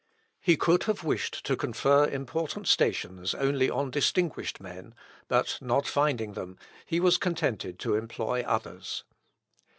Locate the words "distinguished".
3.91-4.59